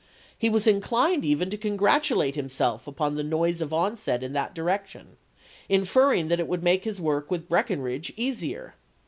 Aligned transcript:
He 0.35 0.49
was 0.49 0.65
inclined 0.65 1.23
even 1.23 1.51
to 1.51 1.57
congratulate 1.57 2.33
himself 2.33 2.87
upon 2.87 3.13
the 3.13 3.23
noise 3.23 3.61
of 3.61 3.71
onset 3.71 4.23
in 4.23 4.33
that 4.33 4.55
direction, 4.55 5.15
inferring 5.69 6.27
that 6.29 6.39
it 6.39 6.47
would 6.47 6.63
make 6.63 6.85
his 6.85 6.99
work 6.99 7.29
with 7.29 7.47
Breckinridge 7.47 8.11
easier. 8.17 8.73